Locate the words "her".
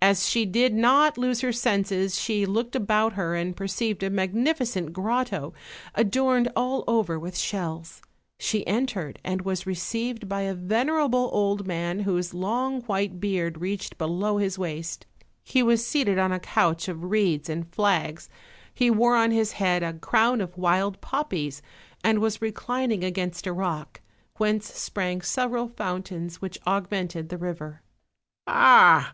1.42-1.52, 3.12-3.34